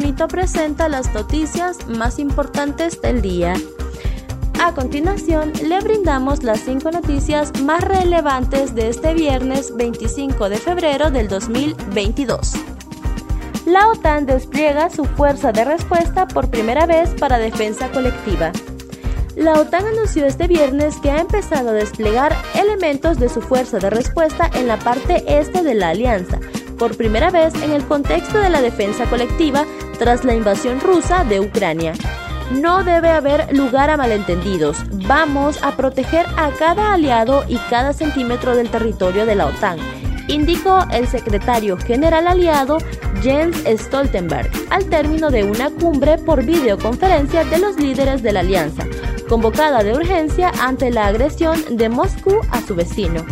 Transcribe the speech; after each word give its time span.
Bonito 0.00 0.28
presenta 0.28 0.88
las 0.88 1.12
noticias 1.12 1.88
más 1.88 2.20
importantes 2.20 3.02
del 3.02 3.20
día. 3.20 3.54
A 4.62 4.72
continuación, 4.72 5.52
le 5.64 5.80
brindamos 5.80 6.44
las 6.44 6.60
cinco 6.60 6.92
noticias 6.92 7.50
más 7.62 7.82
relevantes 7.82 8.76
de 8.76 8.90
este 8.90 9.12
viernes 9.14 9.74
25 9.74 10.50
de 10.50 10.58
febrero 10.58 11.10
del 11.10 11.26
2022. 11.26 12.52
La 13.66 13.88
OTAN 13.88 14.24
despliega 14.24 14.88
su 14.88 15.04
fuerza 15.04 15.50
de 15.50 15.64
respuesta 15.64 16.28
por 16.28 16.48
primera 16.48 16.86
vez 16.86 17.10
para 17.18 17.40
defensa 17.40 17.90
colectiva. 17.90 18.52
La 19.34 19.54
OTAN 19.54 19.84
anunció 19.84 20.26
este 20.26 20.46
viernes 20.46 20.96
que 20.98 21.10
ha 21.10 21.20
empezado 21.20 21.70
a 21.70 21.72
desplegar 21.72 22.36
elementos 22.54 23.18
de 23.18 23.28
su 23.28 23.40
fuerza 23.40 23.80
de 23.80 23.90
respuesta 23.90 24.48
en 24.54 24.68
la 24.68 24.78
parte 24.78 25.24
este 25.26 25.64
de 25.64 25.74
la 25.74 25.88
alianza, 25.88 26.38
por 26.78 26.96
primera 26.96 27.30
vez 27.30 27.52
en 27.64 27.72
el 27.72 27.84
contexto 27.84 28.38
de 28.38 28.50
la 28.50 28.62
defensa 28.62 29.04
colectiva 29.06 29.66
tras 29.98 30.24
la 30.24 30.34
invasión 30.34 30.80
rusa 30.80 31.24
de 31.24 31.40
Ucrania. 31.40 31.92
No 32.52 32.82
debe 32.82 33.10
haber 33.10 33.54
lugar 33.54 33.90
a 33.90 33.96
malentendidos. 33.96 34.78
Vamos 35.06 35.62
a 35.62 35.76
proteger 35.76 36.26
a 36.36 36.50
cada 36.50 36.94
aliado 36.94 37.44
y 37.46 37.56
cada 37.68 37.92
centímetro 37.92 38.56
del 38.56 38.70
territorio 38.70 39.26
de 39.26 39.34
la 39.34 39.46
OTAN, 39.46 39.78
indicó 40.28 40.86
el 40.90 41.06
secretario 41.06 41.76
general 41.76 42.26
aliado 42.26 42.78
Jens 43.22 43.56
Stoltenberg 43.66 44.50
al 44.70 44.86
término 44.86 45.30
de 45.30 45.44
una 45.44 45.70
cumbre 45.70 46.18
por 46.18 46.44
videoconferencia 46.44 47.44
de 47.44 47.58
los 47.58 47.76
líderes 47.76 48.22
de 48.22 48.32
la 48.32 48.40
alianza, 48.40 48.86
convocada 49.28 49.82
de 49.82 49.92
urgencia 49.92 50.52
ante 50.60 50.90
la 50.90 51.06
agresión 51.06 51.76
de 51.76 51.88
Moscú 51.88 52.40
a 52.50 52.62
su 52.62 52.74
vecino. 52.74 53.24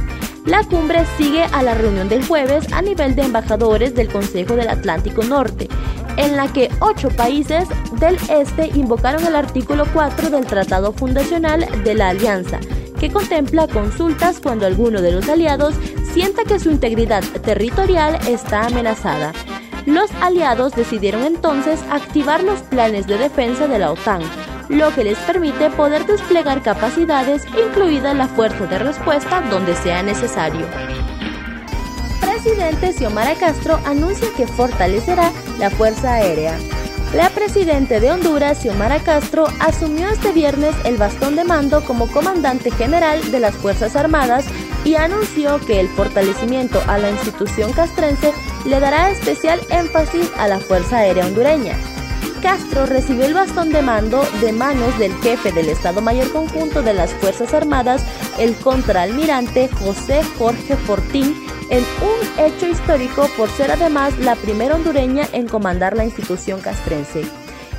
La 0.45 0.63
cumbre 0.63 1.05
sigue 1.17 1.43
a 1.43 1.63
la 1.63 1.75
reunión 1.75 2.09
del 2.09 2.25
jueves 2.25 2.73
a 2.73 2.81
nivel 2.81 3.17
de 3.17 3.23
embajadores 3.23 3.95
del 3.95 4.09
Consejo 4.09 4.55
del 4.55 4.69
Atlántico 4.69 5.25
Norte, 5.25 5.69
en 6.17 6.37
la 6.37 6.53
que 6.53 6.71
ocho 6.81 7.09
países 7.11 7.69
del 8.01 8.17
este 8.29 8.69
invocaron 8.75 9.25
el 9.27 9.37
artículo 9.37 9.85
4 9.93 10.31
del 10.31 10.47
Tratado 10.47 10.93
Fundacional 10.93 11.67
de 11.85 11.95
la 11.95 12.11
Alianza, 12.11 12.59
que 12.99 13.11
contempla 13.11 13.67
consultas 13.67 14.41
cuando 14.41 14.67
alguno 14.67 15.03
de 15.03 15.13
los 15.13 15.29
aliados 15.29 15.75
sienta 16.13 16.45
que 16.45 16.59
su 16.59 16.71
integridad 16.71 17.23
territorial 17.45 18.19
está 18.29 18.67
amenazada. 18.67 19.33
Los 19.85 20.11
aliados 20.21 20.75
decidieron 20.75 21.23
entonces 21.23 21.81
activar 21.91 22.43
los 22.43 22.61
planes 22.61 23.07
de 23.07 23.19
defensa 23.19 23.69
de 23.69 23.79
la 23.79 23.93
OTAN, 23.93 24.23
lo 24.69 24.93
que 24.95 25.05
les 25.05 25.19
permite 25.19 25.71
poder 25.71 26.07
desplegar 26.07 26.63
capacidades, 26.63 27.45
incluida 27.69 28.15
la 28.15 28.27
fuerza 28.27 28.67
de 28.67 28.79
respuesta 28.79 29.43
donde 29.43 29.75
sea 29.77 30.03
necesario. 30.03 30.67
Presidente 32.47 32.93
Xiomara 32.93 33.35
Castro 33.35 33.81
anuncia 33.85 34.29
que 34.37 34.47
fortalecerá 34.47 35.33
la 35.59 35.69
Fuerza 35.69 36.15
Aérea. 36.15 36.57
La 37.13 37.29
presidenta 37.31 37.99
de 37.99 38.13
Honduras, 38.13 38.63
Xiomara 38.63 39.01
Castro, 39.01 39.49
asumió 39.59 40.07
este 40.09 40.31
viernes 40.31 40.73
el 40.85 40.97
bastón 40.97 41.35
de 41.35 41.43
mando 41.43 41.85
como 41.85 42.07
comandante 42.07 42.71
general 42.71 43.33
de 43.33 43.41
las 43.41 43.57
Fuerzas 43.57 43.97
Armadas 43.97 44.45
y 44.85 44.95
anunció 44.95 45.59
que 45.67 45.81
el 45.81 45.89
fortalecimiento 45.89 46.81
a 46.87 46.99
la 46.99 47.11
institución 47.11 47.73
castrense 47.73 48.33
le 48.65 48.79
dará 48.79 49.11
especial 49.11 49.59
énfasis 49.69 50.31
a 50.39 50.47
la 50.47 50.61
Fuerza 50.61 50.99
Aérea 50.99 51.27
hondureña. 51.27 51.77
Castro 52.43 52.87
recibió 52.87 53.25
el 53.25 53.35
bastón 53.35 53.71
de 53.71 53.83
mando 53.83 54.23
de 54.41 54.53
manos 54.53 54.97
del 55.01 55.13
jefe 55.17 55.51
del 55.51 55.69
Estado 55.69 56.01
Mayor 56.01 56.31
Conjunto 56.31 56.81
de 56.83 56.95
las 56.95 57.13
Fuerzas 57.15 57.53
Armadas, 57.55 58.05
el 58.39 58.55
contraalmirante 58.55 59.69
José 59.81 60.23
Jorge 60.39 60.77
Fortín, 60.77 61.35
en 61.71 61.85
un 62.03 62.45
hecho 62.45 62.67
histórico 62.69 63.29
por 63.37 63.49
ser 63.51 63.71
además 63.71 64.19
la 64.19 64.37
primera 64.37 64.75
hondureña 64.75 65.27
en 65.33 65.49
comandar 65.49 65.97
la 65.97 66.05
institución 66.05 66.61
castrense. 66.61 67.23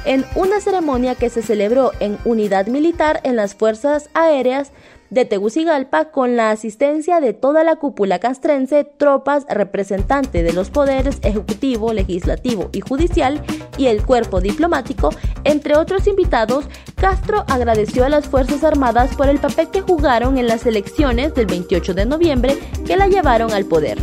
En 0.07 0.23
una 0.35 0.61
ceremonia 0.61 1.15
que 1.15 1.29
se 1.29 1.41
celebró 1.41 1.91
en 1.99 2.17
unidad 2.23 2.67
militar 2.67 3.19
en 3.23 3.35
las 3.35 3.55
Fuerzas 3.55 4.09
Aéreas, 4.13 4.71
de 5.09 5.25
Tegucigalpa 5.25 6.11
con 6.11 6.37
la 6.37 6.51
asistencia 6.51 7.19
de 7.19 7.33
toda 7.33 7.65
la 7.65 7.75
cúpula 7.75 8.17
castrense, 8.19 8.85
tropas, 8.85 9.45
representantes 9.49 10.45
de 10.45 10.53
los 10.53 10.69
poderes 10.69 11.17
ejecutivo, 11.23 11.91
legislativo 11.91 12.69
y 12.71 12.79
judicial 12.79 13.43
y 13.77 13.87
el 13.87 14.01
cuerpo 14.05 14.39
diplomático, 14.39 15.09
entre 15.43 15.75
otros 15.75 16.07
invitados, 16.07 16.63
Castro 16.95 17.43
agradeció 17.49 18.05
a 18.05 18.09
las 18.09 18.27
Fuerzas 18.27 18.63
Armadas 18.63 19.13
por 19.13 19.27
el 19.27 19.39
papel 19.39 19.69
que 19.71 19.81
jugaron 19.81 20.37
en 20.37 20.47
las 20.47 20.65
elecciones 20.65 21.35
del 21.35 21.47
28 21.47 21.93
de 21.93 22.05
noviembre 22.05 22.57
que 22.85 22.95
la 22.95 23.09
llevaron 23.09 23.51
al 23.51 23.65
poder. 23.65 23.97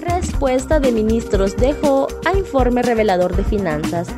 Respuesta 0.00 0.80
de 0.80 0.90
ministros 0.90 1.56
dejó 1.56 2.08
a 2.24 2.36
informe 2.36 2.82
revelador 2.82 3.36
de 3.36 3.44
finanzas. 3.44 4.08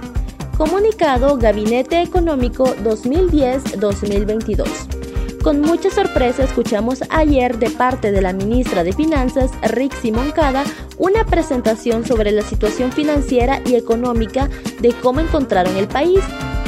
Comunicado 0.65 1.37
Gabinete 1.37 2.01
Económico 2.01 2.75
2010-2022. 2.77 5.43
Con 5.43 5.61
mucha 5.61 5.91
sorpresa 5.91 6.43
escuchamos 6.43 7.03
ayer 7.11 7.59
de 7.59 7.69
parte 7.69 8.13
de 8.13 8.23
la 8.23 8.33
ministra 8.33 8.83
de 8.83 8.95
Finanzas, 8.95 9.51
Rixi 9.61 10.11
Moncada, 10.11 10.65
una 10.97 11.27
presentación 11.27 12.07
sobre 12.07 12.33
la 12.33 12.41
situación 12.41 12.93
financiera 12.93 13.61
y 13.67 13.75
económica 13.75 14.49
de 14.81 14.95
cómo 14.95 15.21
encontraron 15.21 15.77
el 15.77 15.87
país, 15.87 16.21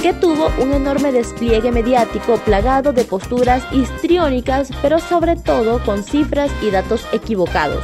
que 0.03 0.13
tuvo 0.13 0.51
un 0.61 0.75
enorme 0.75 1.11
despliegue 1.11 1.73
mediático 1.73 2.37
plagado 2.45 2.93
de 2.93 3.05
posturas 3.05 3.63
histriónicas, 3.73 4.69
pero 4.83 4.99
sobre 4.99 5.37
todo 5.37 5.83
con 5.83 6.05
cifras 6.05 6.51
y 6.63 6.69
datos 6.69 7.07
equivocados. 7.15 7.83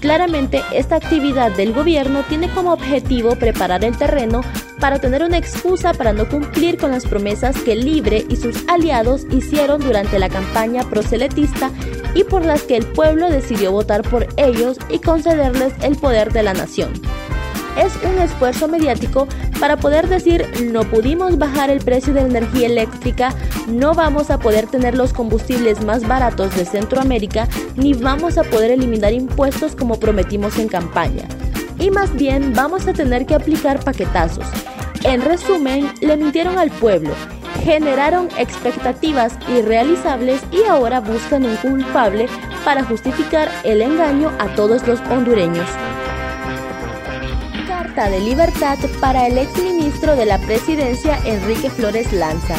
Claramente, 0.00 0.64
esta 0.72 0.96
actividad 0.96 1.52
del 1.52 1.72
gobierno 1.72 2.24
tiene 2.28 2.50
como 2.50 2.72
objetivo 2.72 3.36
preparar 3.36 3.84
el 3.84 3.96
terreno 3.96 4.40
para 4.84 4.98
tener 4.98 5.22
una 5.22 5.38
excusa 5.38 5.94
para 5.94 6.12
no 6.12 6.28
cumplir 6.28 6.76
con 6.76 6.90
las 6.90 7.06
promesas 7.06 7.56
que 7.62 7.74
Libre 7.74 8.26
y 8.28 8.36
sus 8.36 8.68
aliados 8.68 9.26
hicieron 9.30 9.80
durante 9.80 10.18
la 10.18 10.28
campaña 10.28 10.82
proseletista 10.82 11.70
y 12.14 12.22
por 12.24 12.44
las 12.44 12.64
que 12.64 12.76
el 12.76 12.84
pueblo 12.88 13.30
decidió 13.30 13.72
votar 13.72 14.02
por 14.02 14.26
ellos 14.36 14.76
y 14.90 14.98
concederles 14.98 15.72
el 15.80 15.96
poder 15.96 16.34
de 16.34 16.42
la 16.42 16.52
nación. 16.52 16.92
Es 17.78 17.94
un 18.04 18.20
esfuerzo 18.20 18.68
mediático 18.68 19.26
para 19.58 19.78
poder 19.78 20.06
decir 20.06 20.44
no 20.70 20.84
pudimos 20.84 21.38
bajar 21.38 21.70
el 21.70 21.82
precio 21.82 22.12
de 22.12 22.20
la 22.20 22.28
energía 22.28 22.66
eléctrica, 22.66 23.34
no 23.66 23.94
vamos 23.94 24.30
a 24.30 24.38
poder 24.38 24.66
tener 24.66 24.98
los 24.98 25.14
combustibles 25.14 25.82
más 25.82 26.06
baratos 26.06 26.54
de 26.56 26.66
Centroamérica, 26.66 27.48
ni 27.74 27.94
vamos 27.94 28.36
a 28.36 28.44
poder 28.44 28.72
eliminar 28.72 29.14
impuestos 29.14 29.74
como 29.74 29.98
prometimos 29.98 30.58
en 30.58 30.68
campaña. 30.68 31.26
Y 31.78 31.90
más 31.90 32.14
bien 32.14 32.52
vamos 32.52 32.86
a 32.86 32.92
tener 32.92 33.24
que 33.24 33.34
aplicar 33.34 33.82
paquetazos 33.82 34.44
en 35.04 35.20
resumen, 35.20 35.92
le 36.00 36.16
mintieron 36.16 36.58
al 36.58 36.70
pueblo, 36.70 37.14
generaron 37.62 38.28
expectativas 38.38 39.38
irrealizables 39.48 40.42
y 40.50 40.64
ahora 40.64 41.00
buscan 41.00 41.44
un 41.44 41.56
culpable 41.56 42.26
para 42.64 42.84
justificar 42.84 43.50
el 43.64 43.82
engaño 43.82 44.32
a 44.38 44.54
todos 44.54 44.86
los 44.86 45.00
hondureños. 45.10 45.68
Carta 47.66 48.08
de 48.08 48.20
libertad 48.20 48.78
para 49.00 49.26
el 49.26 49.38
exministro 49.38 50.16
de 50.16 50.26
la 50.26 50.38
presidencia 50.38 51.18
Enrique 51.24 51.70
Flores 51.70 52.12
Lanza. 52.12 52.56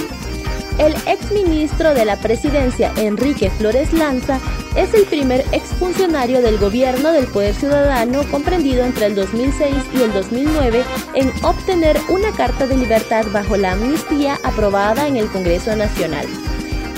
El 0.78 0.94
exministro 1.08 1.94
de 1.94 2.04
la 2.04 2.18
presidencia 2.18 2.92
Enrique 2.98 3.50
Flores 3.50 3.94
Lanza 3.94 4.42
es 4.76 4.94
el 4.94 5.06
primer 5.06 5.46
exfuncionario 5.54 6.42
del 6.42 6.58
gobierno 6.58 7.14
del 7.14 7.28
Poder 7.28 7.56
Ciudadano 7.56 8.24
comprendido 8.30 8.84
entre 8.84 9.06
el 9.06 9.16
2006 9.16 9.74
y 9.94 10.02
el 10.02 10.12
2009 10.12 10.84
en 11.14 11.32
obtener 11.46 11.98
una 12.10 12.30
carta 12.34 12.68
de 12.68 12.76
libertad 12.76 13.26
bajo 13.32 13.56
la 13.56 13.72
amnistía 13.72 14.38
aprobada 14.44 15.08
en 15.08 15.16
el 15.16 15.28
Congreso 15.28 15.74
Nacional. 15.78 16.28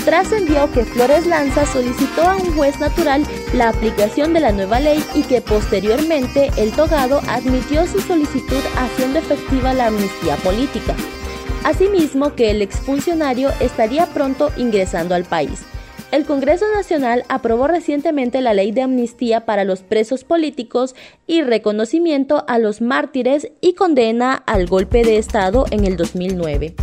Trascendió 0.05 0.71
que 0.71 0.83
Flores 0.83 1.27
Lanza 1.27 1.67
solicitó 1.67 2.23
a 2.23 2.35
un 2.35 2.55
juez 2.55 2.79
natural 2.79 3.27
la 3.53 3.69
aplicación 3.69 4.33
de 4.33 4.39
la 4.39 4.53
nueva 4.53 4.79
ley 4.79 5.03
y 5.13 5.21
que 5.21 5.41
posteriormente 5.41 6.49
el 6.57 6.71
togado 6.71 7.21
admitió 7.27 7.85
su 7.85 7.99
solicitud 7.99 8.63
haciendo 8.75 9.19
efectiva 9.19 9.73
la 9.75 9.87
amnistía 9.87 10.35
política. 10.37 10.95
Asimismo 11.63 12.35
que 12.35 12.51
el 12.51 12.61
exfuncionario 12.61 13.49
estaría 13.59 14.05
pronto 14.07 14.51
ingresando 14.57 15.15
al 15.15 15.25
país. 15.25 15.63
El 16.11 16.25
Congreso 16.25 16.65
Nacional 16.73 17.25
aprobó 17.27 17.67
recientemente 17.67 18.39
la 18.39 18.53
ley 18.53 18.71
de 18.71 18.81
amnistía 18.81 19.45
para 19.45 19.65
los 19.65 19.81
presos 19.81 20.23
políticos 20.23 20.95
y 21.27 21.41
reconocimiento 21.41 22.45
a 22.47 22.59
los 22.59 22.79
mártires 22.79 23.51
y 23.59 23.73
condena 23.73 24.33
al 24.45 24.67
golpe 24.67 25.03
de 25.03 25.17
Estado 25.17 25.65
en 25.69 25.83
el 25.83 25.97
2009. 25.97 26.75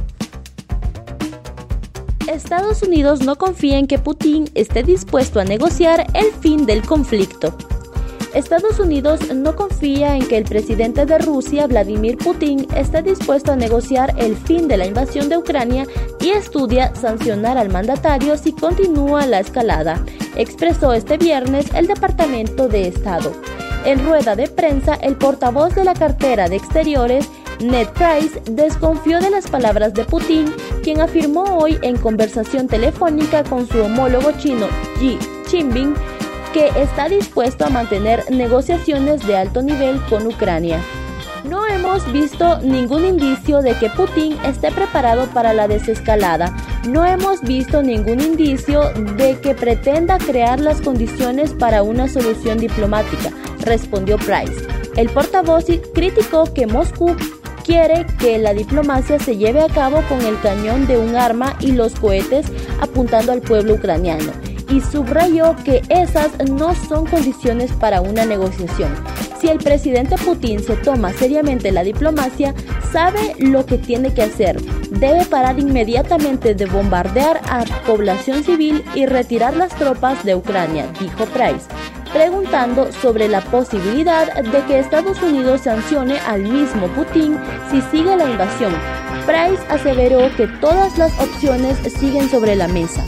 Estados 2.29 2.83
Unidos 2.83 3.23
no 3.23 3.37
confía 3.37 3.79
en 3.79 3.87
que 3.87 3.99
Putin 3.99 4.51
esté 4.55 4.83
dispuesto 4.83 5.41
a 5.41 5.45
negociar 5.45 6.07
el 6.15 6.33
fin 6.33 6.67
del 6.67 6.83
conflicto. 6.83 7.57
Estados 8.35 8.81
Unidos 8.81 9.33
no 9.33 9.55
confía 9.55 10.17
en 10.17 10.27
que 10.27 10.37
el 10.37 10.45
presidente 10.45 11.07
de 11.07 11.19
Rusia, 11.19 11.69
Vladimir 11.69 12.19
Putin, 12.19 12.67
esté 12.75 13.01
dispuesto 13.01 13.53
a 13.53 13.57
negociar 13.57 14.13
el 14.19 14.37
fin 14.37 14.67
de 14.67 14.77
la 14.77 14.87
invasión 14.87 15.29
de 15.29 15.37
Ucrania 15.37 15.87
y 16.21 16.31
estudia 16.31 16.93
sancionar 16.97 17.57
al 17.57 17.69
mandatario 17.69 18.37
si 18.37 18.53
continúa 18.53 19.27
la 19.27 19.39
escalada, 19.39 20.05
expresó 20.35 20.93
este 20.93 21.17
viernes 21.17 21.67
el 21.75 21.87
Departamento 21.87 22.67
de 22.67 22.89
Estado. 22.89 23.33
En 23.85 24.05
rueda 24.05 24.35
de 24.35 24.49
prensa, 24.49 24.95
el 24.95 25.15
portavoz 25.15 25.75
de 25.77 25.85
la 25.85 25.95
cartera 25.95 26.49
de 26.49 26.57
Exteriores, 26.57 27.29
Ned 27.61 27.87
Price 27.91 28.41
desconfió 28.51 29.21
de 29.21 29.31
las 29.31 29.49
palabras 29.49 29.95
de 29.95 30.05
Putin, 30.05 30.53
quien 30.83 31.01
afirmó 31.01 31.59
hoy 31.59 31.79
en 31.83 31.97
conversación 31.97 32.67
telefónica 32.67 33.45
con 33.45 33.69
su 33.69 33.81
homólogo 33.81 34.33
chino 34.39 34.67
Xi 34.99 35.19
Jinping 35.49 35.95
que 36.55 36.69
está 36.81 37.09
dispuesto 37.09 37.67
a 37.67 37.69
mantener 37.69 38.31
negociaciones 38.31 39.27
de 39.27 39.37
alto 39.37 39.61
nivel 39.61 40.01
con 40.09 40.25
Ucrania. 40.25 40.81
No 41.43 41.67
hemos 41.67 42.11
visto 42.13 42.59
ningún 42.61 43.05
indicio 43.05 43.61
de 43.61 43.75
que 43.75 43.91
Putin 43.91 44.39
esté 44.45 44.71
preparado 44.71 45.27
para 45.35 45.53
la 45.53 45.67
desescalada. 45.67 46.57
No 46.89 47.05
hemos 47.05 47.43
visto 47.43 47.83
ningún 47.83 48.21
indicio 48.21 48.89
de 49.17 49.41
que 49.41 49.57
pretenda 49.57 50.17
crear 50.19 50.61
las 50.61 50.81
condiciones 50.81 51.53
para 51.53 51.83
una 51.83 52.09
solución 52.09 52.59
diplomática, 52.59 53.31
respondió 53.59 54.17
Price. 54.19 54.65
El 54.97 55.11
portavoz 55.11 55.65
criticó 55.93 56.45
que 56.55 56.69
Moscú 56.69 57.17
quiere 57.65 58.07
que 58.21 58.39
la 58.39 58.55
diplomacia 58.55 59.19
se 59.19 59.37
lleve 59.37 59.61
a 59.61 59.69
cabo 59.69 60.03
con 60.09 60.21
el 60.25 60.41
cañón 60.41 60.87
de 60.87 60.99
un 60.99 61.17
arma 61.17 61.57
y 61.59 61.73
los 61.73 61.97
cohetes 61.97 62.47
apuntando 62.81 63.33
al 63.33 63.41
pueblo 63.41 63.75
ucraniano 63.75 64.54
y 64.75 64.81
subrayó 64.81 65.55
que 65.65 65.83
esas 65.89 66.37
no 66.51 66.75
son 66.75 67.07
condiciones 67.07 67.71
para 67.71 68.01
una 68.01 68.25
negociación. 68.25 68.93
Si 69.41 69.47
el 69.49 69.59
presidente 69.59 70.17
Putin 70.17 70.61
se 70.61 70.75
toma 70.75 71.13
seriamente 71.13 71.71
la 71.71 71.85
diplomacia, 71.85 72.55
sabe 72.91 73.37
lo 73.39 73.65
que 73.67 73.79
tiene 73.79 74.13
que 74.13 74.23
hacer. 74.23 74.61
Debe 74.91 75.25
parar 75.27 75.61
inmediatamente 75.61 76.57
de 76.57 76.67
bombardear 76.67 77.41
a 77.49 77.65
población 77.87 78.43
civil 78.43 78.85
y 78.97 79.07
retirar 79.07 79.57
las 79.57 79.73
tropas 79.77 80.25
de 80.25 80.35
Ucrania, 80.35 80.89
dijo 80.99 81.25
Price, 81.27 81.67
preguntando 82.13 82.91
sobre 82.91 83.29
la 83.29 83.43
posibilidad 83.43 84.35
de 84.43 84.61
que 84.65 84.81
Estados 84.81 85.23
Unidos 85.23 85.61
sancione 85.61 86.19
al 86.27 86.43
mismo 86.43 86.89
Putin 86.89 87.39
si 87.71 87.81
sigue 87.93 88.17
la 88.17 88.29
invasión. 88.29 88.73
Price 89.25 89.63
aseveró 89.69 90.35
que 90.37 90.49
todas 90.61 90.99
las 90.99 91.13
opciones 91.21 91.79
siguen 91.97 92.29
sobre 92.29 92.57
la 92.57 92.67
mesa. 92.67 93.05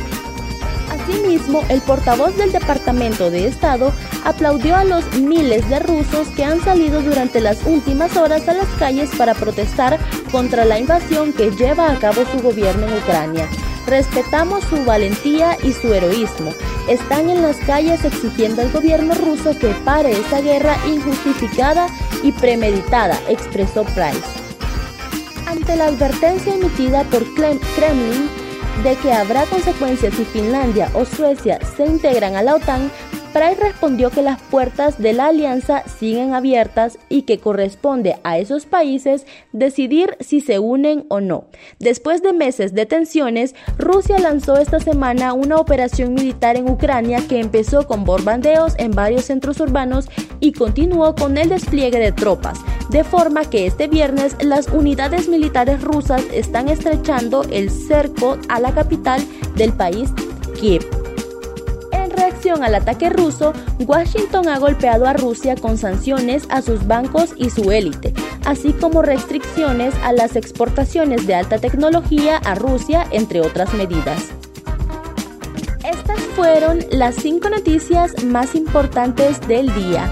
Asimismo, 1.06 1.62
el 1.68 1.80
portavoz 1.82 2.36
del 2.36 2.50
Departamento 2.50 3.30
de 3.30 3.46
Estado 3.46 3.92
aplaudió 4.24 4.74
a 4.74 4.82
los 4.82 5.04
miles 5.14 5.68
de 5.68 5.78
rusos 5.78 6.26
que 6.34 6.44
han 6.44 6.60
salido 6.60 7.00
durante 7.00 7.40
las 7.40 7.64
últimas 7.64 8.16
horas 8.16 8.48
a 8.48 8.54
las 8.54 8.66
calles 8.78 9.10
para 9.16 9.34
protestar 9.34 10.00
contra 10.32 10.64
la 10.64 10.80
invasión 10.80 11.32
que 11.32 11.52
lleva 11.52 11.92
a 11.92 11.98
cabo 12.00 12.24
su 12.32 12.40
gobierno 12.40 12.88
en 12.88 12.94
Ucrania. 12.94 13.48
Respetamos 13.86 14.64
su 14.64 14.84
valentía 14.84 15.56
y 15.62 15.72
su 15.72 15.94
heroísmo. 15.94 16.52
Están 16.88 17.30
en 17.30 17.40
las 17.42 17.56
calles 17.58 18.04
exigiendo 18.04 18.62
al 18.62 18.72
gobierno 18.72 19.14
ruso 19.14 19.56
que 19.56 19.68
pare 19.84 20.10
esta 20.10 20.40
guerra 20.40 20.76
injustificada 20.88 21.86
y 22.24 22.32
premeditada, 22.32 23.16
expresó 23.28 23.84
Price. 23.84 24.46
Ante 25.46 25.76
la 25.76 25.86
advertencia 25.86 26.54
emitida 26.54 27.04
por 27.04 27.22
Kremlin, 27.34 28.28
de 28.82 28.94
que 28.96 29.12
habrá 29.12 29.46
consecuencias 29.46 30.14
si 30.14 30.24
Finlandia 30.24 30.90
o 30.94 31.04
Suecia 31.04 31.58
se 31.76 31.84
integran 31.84 32.36
a 32.36 32.42
la 32.42 32.56
OTAN, 32.56 32.90
Price 33.36 33.60
respondió 33.60 34.08
que 34.08 34.22
las 34.22 34.40
puertas 34.40 34.96
de 34.96 35.12
la 35.12 35.26
alianza 35.26 35.82
siguen 35.86 36.32
abiertas 36.32 36.98
y 37.10 37.24
que 37.24 37.38
corresponde 37.38 38.16
a 38.24 38.38
esos 38.38 38.64
países 38.64 39.26
decidir 39.52 40.16
si 40.20 40.40
se 40.40 40.58
unen 40.58 41.04
o 41.10 41.20
no. 41.20 41.44
Después 41.78 42.22
de 42.22 42.32
meses 42.32 42.72
de 42.72 42.86
tensiones, 42.86 43.54
Rusia 43.76 44.18
lanzó 44.18 44.56
esta 44.56 44.80
semana 44.80 45.34
una 45.34 45.56
operación 45.56 46.14
militar 46.14 46.56
en 46.56 46.70
Ucrania 46.70 47.20
que 47.28 47.38
empezó 47.38 47.86
con 47.86 48.06
bombardeos 48.06 48.72
en 48.78 48.92
varios 48.92 49.26
centros 49.26 49.60
urbanos 49.60 50.08
y 50.40 50.54
continuó 50.54 51.14
con 51.14 51.36
el 51.36 51.50
despliegue 51.50 51.98
de 51.98 52.12
tropas, 52.12 52.58
de 52.88 53.04
forma 53.04 53.44
que 53.44 53.66
este 53.66 53.86
viernes 53.86 54.34
las 54.42 54.68
unidades 54.68 55.28
militares 55.28 55.82
rusas 55.82 56.24
están 56.32 56.70
estrechando 56.70 57.44
el 57.50 57.68
cerco 57.68 58.38
a 58.48 58.60
la 58.60 58.72
capital 58.72 59.20
del 59.56 59.74
país, 59.74 60.08
Kiev 60.58 60.95
al 62.54 62.74
ataque 62.74 63.10
ruso, 63.10 63.52
Washington 63.80 64.48
ha 64.48 64.58
golpeado 64.58 65.06
a 65.06 65.12
Rusia 65.12 65.56
con 65.56 65.76
sanciones 65.78 66.44
a 66.48 66.62
sus 66.62 66.86
bancos 66.86 67.34
y 67.36 67.50
su 67.50 67.72
élite, 67.72 68.14
así 68.44 68.72
como 68.72 69.02
restricciones 69.02 69.92
a 70.04 70.12
las 70.12 70.36
exportaciones 70.36 71.26
de 71.26 71.34
alta 71.34 71.58
tecnología 71.58 72.36
a 72.36 72.54
Rusia, 72.54 73.04
entre 73.10 73.40
otras 73.40 73.74
medidas. 73.74 74.30
Estas 75.84 76.20
fueron 76.36 76.78
las 76.90 77.16
cinco 77.16 77.50
noticias 77.50 78.24
más 78.24 78.54
importantes 78.54 79.40
del 79.48 79.74
día. 79.74 80.08